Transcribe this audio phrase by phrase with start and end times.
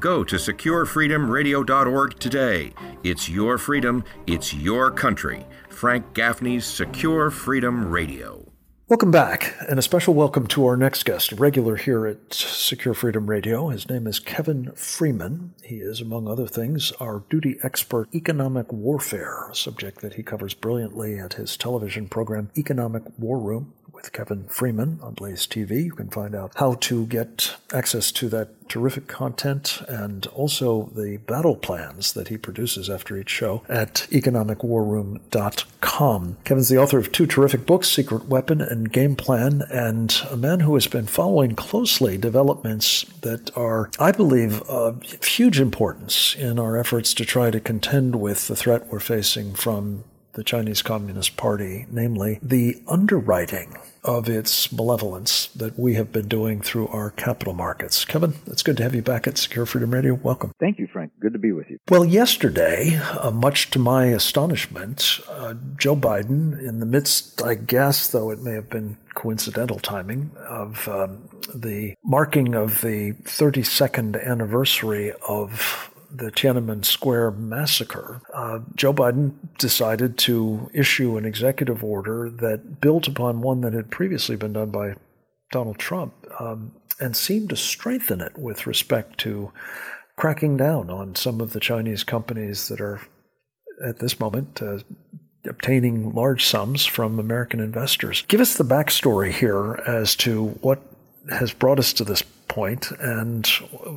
[0.00, 2.72] Go to securefreedomradio.org today.
[3.04, 5.46] It's your freedom, it's your country.
[5.68, 8.50] Frank Gaffney's Secure Freedom Radio.
[8.88, 13.28] Welcome back, and a special welcome to our next guest, regular here at Secure Freedom
[13.28, 13.68] Radio.
[13.68, 15.52] His name is Kevin Freeman.
[15.62, 21.18] He is, among other things, our duty expert economic warfare, subject that he covers brilliantly
[21.18, 25.84] at his television program, Economic War Room with Kevin Freeman on Blaze TV.
[25.84, 31.16] You can find out how to get access to that terrific content and also the
[31.18, 36.36] battle plans that he produces after each show at economicwarroom.com.
[36.44, 40.60] Kevin's the author of two terrific books, Secret Weapon and Game Plan, and a man
[40.60, 46.78] who has been following closely developments that are, I believe, of huge importance in our
[46.78, 51.86] efforts to try to contend with the threat we're facing from the Chinese Communist Party,
[51.90, 58.04] namely the underwriting of its malevolence that we have been doing through our capital markets.
[58.04, 60.14] Kevin, it's good to have you back at Secure Freedom Radio.
[60.14, 60.52] Welcome.
[60.58, 61.12] Thank you, Frank.
[61.20, 61.78] Good to be with you.
[61.88, 68.08] Well, yesterday, uh, much to my astonishment, uh, Joe Biden, in the midst, I guess,
[68.08, 75.12] though it may have been coincidental timing, of um, the marking of the 32nd anniversary
[75.28, 82.80] of the Tiananmen Square massacre, uh, Joe Biden decided to issue an executive order that
[82.80, 84.94] built upon one that had previously been done by
[85.52, 89.52] Donald Trump um, and seemed to strengthen it with respect to
[90.16, 93.00] cracking down on some of the Chinese companies that are
[93.84, 94.78] at this moment uh,
[95.46, 98.24] obtaining large sums from American investors.
[98.28, 100.80] Give us the backstory here as to what
[101.30, 103.48] has brought us to this point and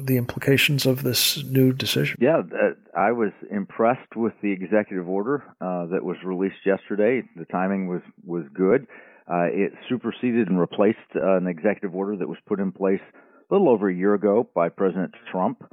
[0.04, 2.18] the implications of this new decision.
[2.22, 7.24] Yeah, uh, I was impressed with the executive order uh, that was released yesterday.
[7.36, 8.88] The timing was was good.
[9.28, 13.54] Uh, it superseded and replaced uh, an executive order that was put in place a
[13.54, 15.64] little over a year ago by President Trump.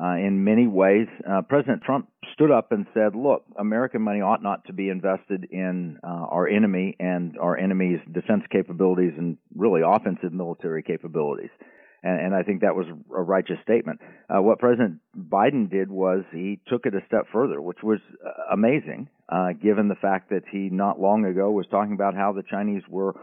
[0.00, 4.44] Uh, in many ways, uh, President Trump stood up and said, "Look, American money ought
[4.44, 10.32] not to be invested in our enemy and our enemy's defense capabilities and really offensive
[10.32, 11.50] military capabilities."
[12.02, 14.00] And, and I think that was a righteous statement.
[14.28, 18.52] Uh, what President Biden did was he took it a step further, which was uh,
[18.52, 22.42] amazing, uh, given the fact that he not long ago was talking about how the
[22.48, 23.14] Chinese were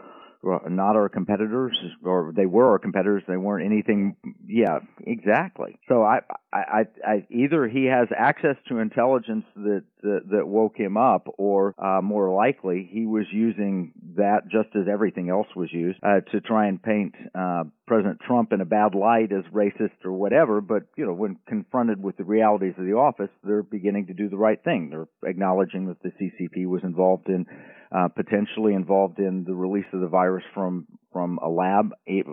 [0.68, 3.22] not our competitors, or they were our competitors.
[3.26, 4.16] They weren't anything.
[4.46, 5.78] Yeah, exactly.
[5.88, 6.20] So I,
[6.52, 11.74] I, I either he has access to intelligence that that, that woke him up, or
[11.78, 16.40] uh, more likely he was using that just as everything else was used uh, to
[16.40, 20.60] try and paint uh, President Trump in a bad light as racist or whatever.
[20.60, 24.28] But you know, when confronted with the realities of the office, they're beginning to do
[24.28, 24.90] the right thing.
[24.90, 27.46] They're acknowledging that the CCP was involved in
[27.92, 31.92] uh, potentially involved in the release of the virus from from a lab,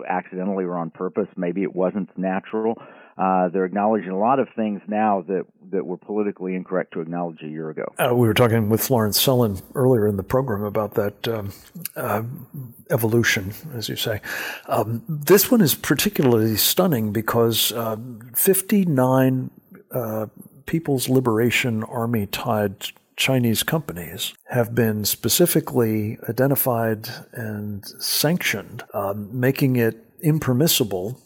[0.09, 1.27] accidentally or on purpose.
[1.37, 2.75] Maybe it wasn't natural.
[3.17, 7.41] Uh, they're acknowledging a lot of things now that that were politically incorrect to acknowledge
[7.43, 7.93] a year ago.
[7.99, 11.51] Uh, we were talking with Lawrence Sellin earlier in the program about that um,
[11.95, 12.23] uh,
[12.89, 14.21] evolution, as you say.
[14.67, 17.97] Um, this one is particularly stunning because uh,
[18.35, 19.51] 59
[19.91, 20.27] uh,
[20.65, 30.03] People's Liberation Army tied Chinese companies have been specifically identified and sanctioned, um, making it
[30.21, 31.19] impermissible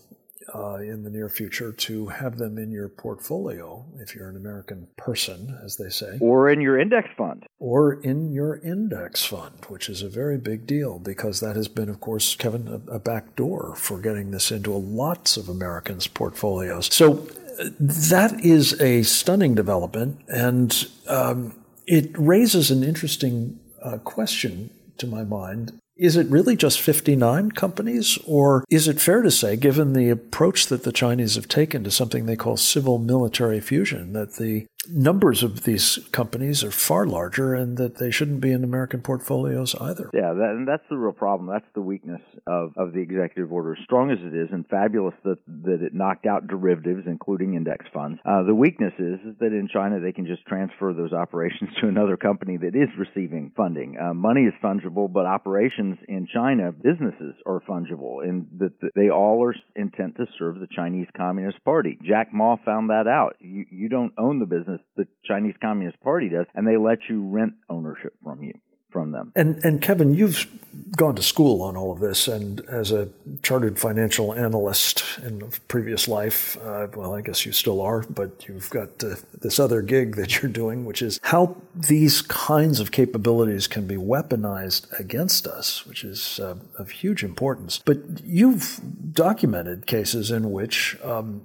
[0.58, 4.88] uh, in the near future to have them in your portfolio if you're an American
[4.98, 6.18] person, as they say.
[6.20, 7.46] Or in your index fund.
[7.60, 11.90] Or in your index fund, which is a very big deal because that has been,
[11.90, 16.94] of course, Kevin, a, a back door for getting this into lots of Americans' portfolios.
[16.94, 17.28] So
[17.60, 20.20] uh, that is a stunning development.
[20.28, 26.80] And um, it raises an interesting uh, question to my mind is it really just
[26.80, 28.18] 59 companies?
[28.26, 31.92] Or is it fair to say, given the approach that the Chinese have taken to
[31.92, 37.54] something they call civil military fusion, that the numbers of these companies are far larger
[37.54, 40.10] and that they shouldn't be in American portfolios either?
[40.14, 41.50] Yeah, that, and that's the real problem.
[41.50, 43.74] That's the weakness of, of the executive order.
[43.74, 47.86] As strong as it is and fabulous that, that it knocked out derivatives, including index
[47.94, 51.70] funds, uh, the weakness is, is that in China they can just transfer those operations
[51.82, 53.98] to another company that is receiving funding.
[53.98, 59.44] Uh, money is fungible, but operations in China, businesses are fungible, and that they all
[59.44, 61.98] are intent to serve the Chinese Communist Party.
[62.04, 63.36] Jack Ma found that out.
[63.40, 67.28] You, you don't own the business, the Chinese Communist Party does, and they let you
[67.30, 68.54] rent ownership from you
[68.90, 69.32] from them.
[69.36, 70.48] And and Kevin, you've
[70.96, 73.10] gone to school on all of this, and as a
[73.44, 78.48] chartered financial analyst in a previous life, uh, well, I guess you still are, but
[78.48, 82.92] you've got uh, this other gig that you're doing, which is how these kinds of
[82.92, 87.80] capabilities can be weaponized against us, which is uh, of huge importance.
[87.84, 88.80] But you've
[89.14, 91.42] documented cases in which um,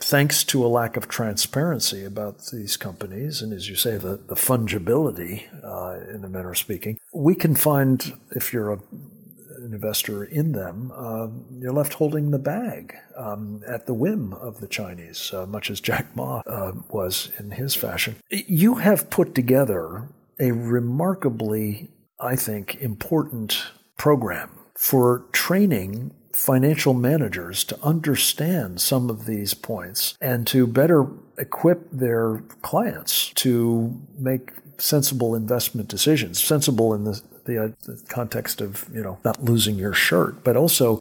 [0.00, 4.34] thanks to a lack of transparency about these companies, and as you say, the, the
[4.34, 8.78] fungibility, uh, in a manner of speaking, we can find, if you're a
[9.64, 14.60] an investor in them, uh, you're left holding the bag um, at the whim of
[14.60, 18.16] the Chinese, uh, much as Jack Ma uh, was in his fashion.
[18.30, 20.08] You have put together
[20.38, 21.88] a remarkably,
[22.20, 23.64] I think, important
[23.96, 31.06] program for training financial managers to understand some of these points and to better
[31.38, 38.60] equip their clients to make sensible investment decisions, sensible in the, the, uh, the, context
[38.60, 41.00] of you know not losing your shirt, but also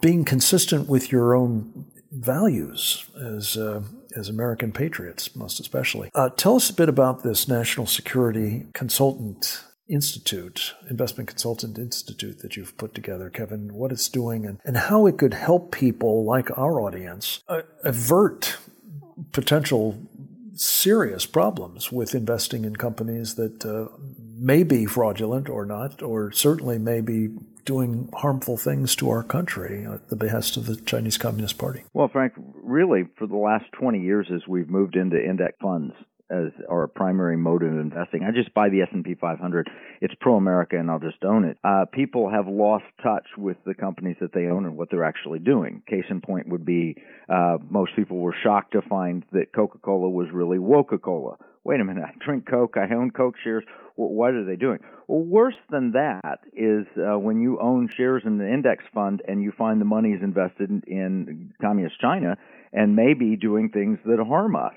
[0.00, 3.82] being consistent with your own values as uh,
[4.16, 6.10] as American patriots, most especially.
[6.14, 12.56] Uh, tell us a bit about this National Security Consultant Institute, Investment Consultant Institute that
[12.56, 16.50] you've put together, Kevin, what it's doing and, and how it could help people like
[16.58, 18.56] our audience uh, avert
[19.32, 19.98] potential
[20.54, 23.88] serious problems with investing in companies that uh,
[24.38, 27.28] may be fraudulent or not, or certainly may be
[27.64, 31.82] doing harmful things to our country at the behest of the Chinese Communist Party.
[31.92, 35.92] Well, Frank, really, for the last 20 years, as we've moved into index funds,
[36.30, 38.22] as our primary mode of investing.
[38.22, 39.70] I just buy the S&P 500.
[40.00, 41.58] It's pro-America, and I'll just own it.
[41.62, 45.38] Uh, people have lost touch with the companies that they own and what they're actually
[45.38, 45.82] doing.
[45.88, 46.96] Case in point would be
[47.28, 51.36] uh, most people were shocked to find that Coca-Cola was really Woca-Cola.
[51.64, 53.64] Wait a minute, I drink Coke, I own Coke shares.
[53.96, 54.78] what are they doing?
[55.08, 59.42] Well, worse than that is uh, when you own shares in the index fund and
[59.42, 62.36] you find the money is invested in, in communist China
[62.72, 64.74] and maybe doing things that harm us.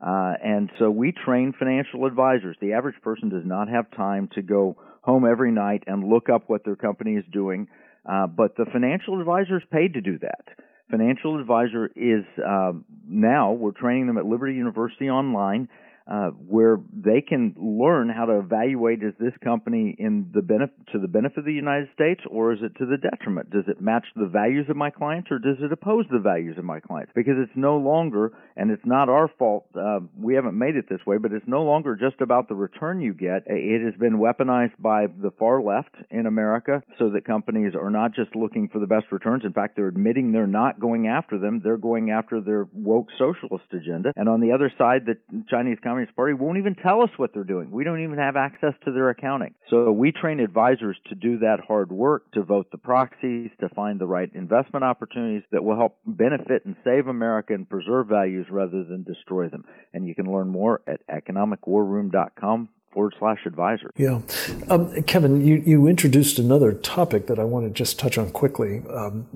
[0.00, 2.56] Uh, and so we train financial advisors.
[2.60, 6.44] The average person does not have time to go home every night and look up
[6.48, 7.68] what their company is doing,
[8.04, 10.44] uh, but the financial advisor is paid to do that.
[10.90, 12.72] Financial advisor is uh,
[13.08, 15.68] now we're training them at Liberty University online
[16.10, 20.98] uh, where they can learn how to evaluate is this company in the benefit to
[21.00, 23.50] the benefit of the United States or is it to the detriment?
[23.50, 26.64] Does it match the values of my clients or does it oppose the values of
[26.64, 27.10] my clients?
[27.14, 29.66] Because it's no longer, and it's not our fault.
[29.74, 33.00] Uh, we haven't made it this way, but it's no longer just about the return
[33.00, 33.42] you get.
[33.46, 38.14] It has been weaponized by the far left in America so that companies are not
[38.14, 39.44] just looking for the best returns.
[39.44, 41.60] In fact, they're admitting they're not going after them.
[41.64, 44.12] They're going after their woke socialist agenda.
[44.14, 45.16] And on the other side, the
[45.48, 47.70] Chinese Communist Communist Party won't even tell us what they're doing.
[47.70, 49.54] We don't even have access to their accounting.
[49.70, 53.98] So we train advisors to do that hard work, to vote the proxies, to find
[53.98, 58.84] the right investment opportunities that will help benefit and save America and preserve values rather
[58.84, 59.64] than destroy them.
[59.94, 63.90] And you can learn more at economicwarroom.com forward slash advisor.
[63.98, 64.22] Yeah.
[64.70, 68.82] Um, Kevin, you, you introduced another topic that I want to just touch on quickly
[68.90, 69.26] um,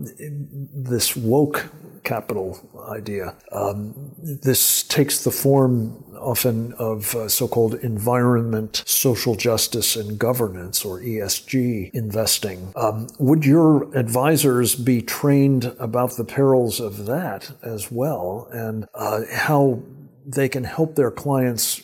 [0.74, 1.70] this woke
[2.02, 2.58] capital
[2.88, 3.34] idea.
[3.52, 10.82] Um, this takes the form often of uh, so called environment, social justice, and governance,
[10.82, 12.72] or ESG investing.
[12.76, 19.20] Um, would your advisors be trained about the perils of that as well and uh,
[19.30, 19.82] how
[20.24, 21.82] they can help their clients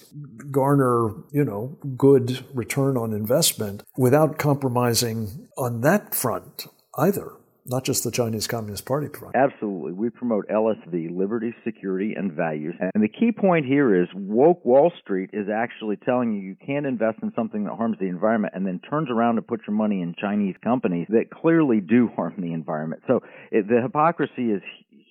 [0.57, 6.67] garner, you know, good return on investment without compromising on that front
[6.99, 7.33] either?
[7.69, 9.35] not just the Chinese Communist Party front.
[9.35, 9.93] Absolutely.
[9.93, 12.75] We promote LSV, liberty, security, and values.
[12.95, 16.87] And the key point here is woke Wall Street is actually telling you you can't
[16.87, 20.01] invest in something that harms the environment and then turns around to put your money
[20.01, 23.03] in Chinese companies that clearly do harm the environment.
[23.09, 23.21] So
[23.51, 24.63] it, the hypocrisy is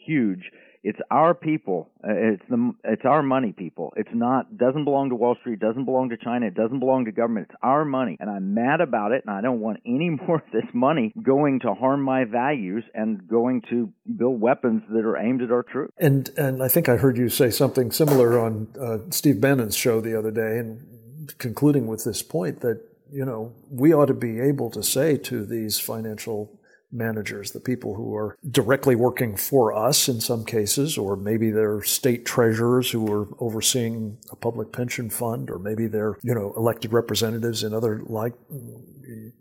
[0.06, 0.50] huge
[0.86, 1.90] it's our people.
[2.04, 3.92] Uh, it's the it's our money, people.
[3.98, 5.60] It's not doesn't belong to Wall Street.
[5.60, 6.46] Doesn't belong to China.
[6.46, 7.48] It doesn't belong to government.
[7.50, 9.24] It's our money, and I'm mad about it.
[9.26, 13.28] And I don't want any more of this money going to harm my values and
[13.28, 15.92] going to build weapons that are aimed at our troops.
[15.98, 20.02] And and I think I heard you say something similar on uh, Steve Bannon's show
[20.02, 22.80] the other day, and concluding with this point that
[23.12, 26.60] you know we ought to be able to say to these financial
[26.92, 31.82] managers, the people who are directly working for us in some cases, or maybe they're
[31.84, 36.94] state treasurers who are overseeing a public pension fund, or maybe they're, you know, elected
[36.94, 38.34] representatives in other like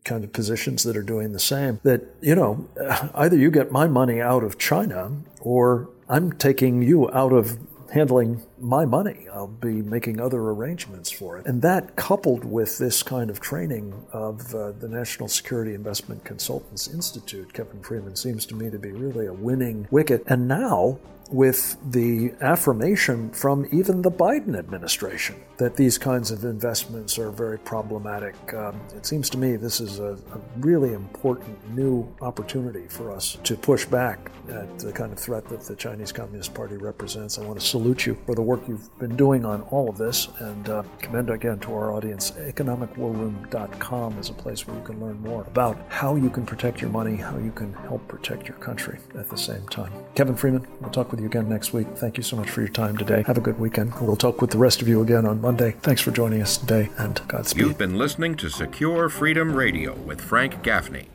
[0.04, 1.80] kind of positions that are doing the same.
[1.82, 2.68] That, you know,
[3.14, 7.58] either you get my money out of China or I'm taking you out of
[7.94, 9.28] handling my money.
[9.32, 11.46] I'll be making other arrangements for it.
[11.46, 16.92] And that, coupled with this kind of training of uh, the National Security Investment Consultants
[16.92, 20.24] Institute, Kevin Freeman seems to me to be really a winning wicket.
[20.26, 20.98] And now,
[21.30, 27.58] with the affirmation from even the Biden administration that these kinds of investments are very
[27.58, 28.34] problematic.
[28.54, 33.38] Um, it seems to me this is a, a, really important new opportunity for us
[33.44, 37.38] to push back at the kind of threat that the Chinese Communist Party represents.
[37.38, 40.28] I want to salute you for the work you've been doing on all of this
[40.40, 42.32] and uh, commend again to our audience.
[42.32, 46.90] EconomicWarRoom.com is a place where you can learn more about how you can protect your
[46.90, 49.92] money, how you can help protect your country at the same time.
[50.14, 51.86] Kevin Freeman, we'll talk with you again next week.
[51.94, 53.22] Thank you so much for your time today.
[53.26, 53.94] Have a good weekend.
[54.00, 55.76] We'll talk with the rest of you again on Monday.
[55.80, 57.60] Thanks for joining us today, and Godspeed.
[57.60, 61.06] You've been listening to Secure Freedom Radio with Frank Gaffney.